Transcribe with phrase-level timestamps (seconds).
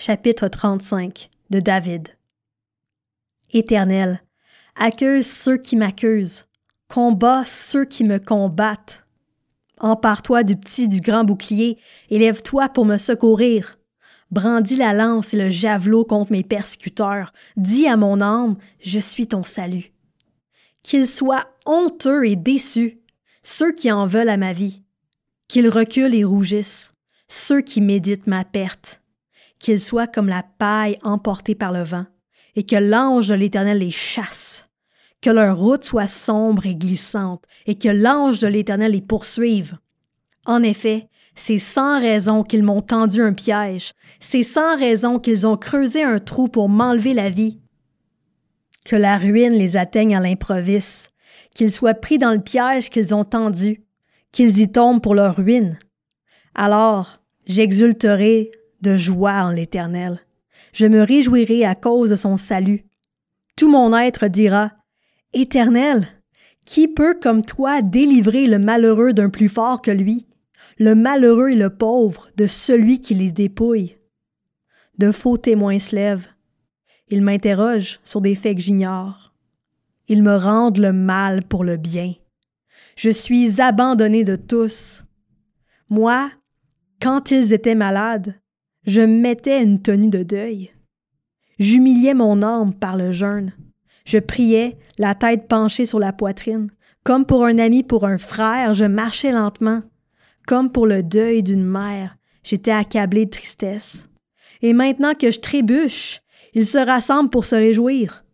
[0.00, 2.16] Chapitre 35 de David.
[3.50, 4.22] Éternel,
[4.76, 6.46] accuse ceux qui m'accusent,
[6.86, 9.04] combat ceux qui me combattent.
[9.80, 11.78] Empare-toi du petit du grand bouclier,
[12.10, 13.80] élève-toi pour me secourir.
[14.30, 17.32] Brandis la lance et le javelot contre mes persécuteurs.
[17.56, 19.92] Dis à mon âme, je suis ton salut.
[20.84, 23.00] Qu'ils soient honteux et déçus,
[23.42, 24.84] ceux qui en veulent à ma vie.
[25.48, 26.92] Qu'ils reculent et rougissent,
[27.26, 29.00] ceux qui méditent ma perte.
[29.58, 32.06] Qu'ils soient comme la paille emportée par le vent,
[32.54, 34.68] et que l'ange de l'Éternel les chasse.
[35.20, 39.76] Que leur route soit sombre et glissante, et que l'ange de l'Éternel les poursuive.
[40.46, 45.56] En effet, c'est sans raison qu'ils m'ont tendu un piège, c'est sans raison qu'ils ont
[45.56, 47.60] creusé un trou pour m'enlever la vie.
[48.84, 51.12] Que la ruine les atteigne à l'improviste,
[51.54, 53.84] qu'ils soient pris dans le piège qu'ils ont tendu,
[54.32, 55.78] qu'ils y tombent pour leur ruine.
[56.54, 58.50] Alors, j'exulterai
[58.80, 60.20] de joie en l'Éternel.
[60.72, 62.84] Je me réjouirai à cause de son salut.
[63.56, 64.72] Tout mon être dira
[65.32, 66.06] Éternel,
[66.64, 70.28] qui peut comme toi délivrer le malheureux d'un plus fort que lui?
[70.78, 73.96] le malheureux et le pauvre de celui qui les dépouille.
[74.98, 76.28] De faux témoins se lèvent.
[77.08, 79.34] Ils m'interrogent sur des faits que j'ignore.
[80.08, 82.14] Ils me rendent le mal pour le bien.
[82.96, 85.04] Je suis abandonné de tous.
[85.88, 86.30] Moi,
[87.00, 88.34] quand ils étaient malades,
[88.88, 90.72] je mettais une tenue de deuil.
[91.58, 93.52] J'humiliais mon âme par le jeûne.
[94.06, 96.70] Je priais, la tête penchée sur la poitrine.
[97.04, 99.82] Comme pour un ami, pour un frère, je marchais lentement.
[100.46, 104.08] Comme pour le deuil d'une mère, j'étais accablé de tristesse.
[104.62, 106.22] Et maintenant que je trébuche,
[106.54, 108.24] ils se rassemblent pour se réjouir.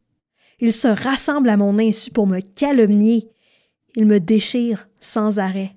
[0.61, 3.29] Ils se rassemblent à mon insu pour me calomnier.
[3.97, 5.75] Ils me déchirent sans arrêt.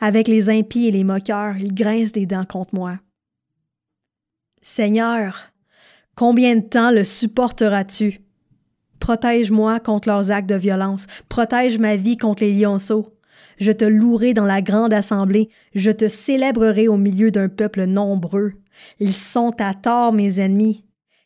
[0.00, 2.98] Avec les impies et les moqueurs, ils grincent des dents contre moi.
[4.62, 5.52] Seigneur,
[6.14, 8.20] combien de temps le supporteras-tu?
[9.00, 13.12] Protège-moi contre leurs actes de violence, protège ma vie contre les lionceaux.
[13.58, 18.54] Je te louerai dans la grande assemblée, je te célébrerai au milieu d'un peuple nombreux.
[18.98, 20.84] Ils sont à tort mes ennemis,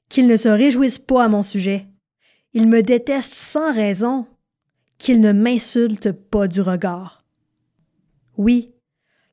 [0.08, 1.86] qu'ils ne se réjouissent pas à mon sujet.
[2.52, 4.26] Ils me détestent sans raison,
[4.98, 7.24] qu'ils ne m'insultent pas du regard.
[8.36, 8.74] Oui,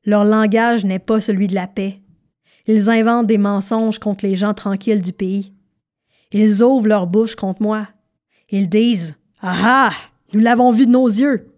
[0.04, 2.00] leur langage n'est pas celui de la paix.
[2.68, 5.54] Ils inventent des mensonges contre les gens tranquilles du pays.
[6.32, 7.88] Ils ouvrent leur bouche contre moi.
[8.50, 9.92] Ils disent Ah ah
[10.34, 11.50] Nous l'avons vu de nos yeux.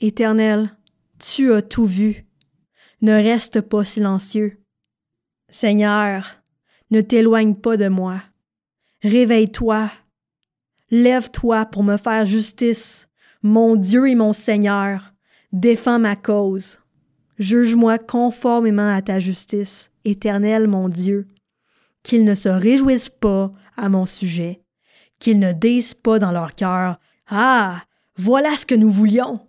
[0.00, 0.74] Éternel,
[1.18, 2.24] tu as tout vu.
[3.02, 4.58] Ne reste pas silencieux.
[5.50, 6.24] Seigneur,
[6.90, 8.22] ne t'éloigne pas de moi.
[9.02, 9.90] Réveille-toi.
[10.90, 13.06] Lève-toi pour me faire justice.
[13.42, 15.12] Mon Dieu et mon Seigneur,
[15.52, 16.78] défends ma cause.
[17.38, 21.28] Juge-moi conformément à ta justice, Éternel mon Dieu.
[22.02, 24.62] Qu'ils ne se réjouissent pas à mon sujet,
[25.18, 27.82] qu'ils ne disent pas dans leur cœur Ah,
[28.16, 29.40] voilà ce que nous voulions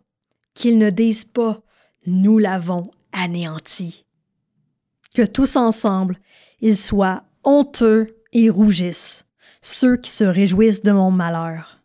[0.56, 1.62] qu'ils ne disent pas
[2.08, 4.06] Nous l'avons anéanti.
[5.14, 6.18] Que tous ensemble,
[6.62, 9.26] ils soient honteux et rougissent,
[9.62, 11.80] ceux qui se réjouissent de mon malheur.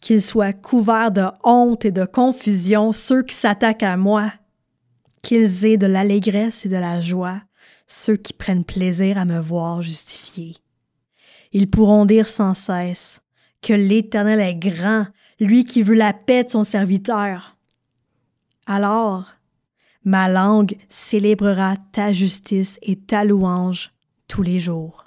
[0.00, 4.32] Qu'ils soient couverts de honte et de confusion, ceux qui s'attaquent à moi.
[5.24, 7.40] Qu'ils aient de l'allégresse et de la joie,
[7.86, 10.54] ceux qui prennent plaisir à me voir justifié.
[11.52, 13.22] Ils pourront dire sans cesse
[13.62, 15.06] que l'Éternel est grand,
[15.40, 17.56] lui qui veut la paix de son serviteur.
[18.66, 19.24] Alors,
[20.04, 23.92] ma langue célébrera ta justice et ta louange
[24.28, 25.06] tous les jours.